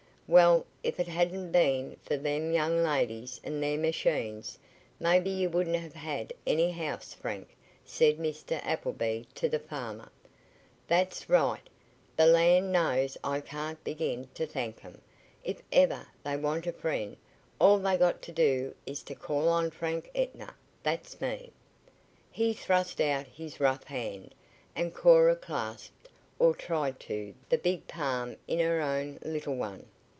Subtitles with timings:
[0.33, 4.57] "Well, if it hadn't been fer them young ladies and their machines,
[4.97, 7.49] maybe you wouldn't have had any house, Frank,"
[7.83, 8.61] said Mr.
[8.65, 10.09] Appleby to the farmer.
[10.87, 11.67] "That's right;
[12.17, 15.01] and land knows I can't begin t' thank 'em.
[15.43, 17.17] If ever they want a friend,
[17.59, 21.51] all they've got to do is t' call on Frank Ettner that's me."
[22.31, 24.33] He thrust out his rough hand,
[24.77, 26.07] and Cora clasped
[26.39, 29.87] or tried to the big palm in her own little one.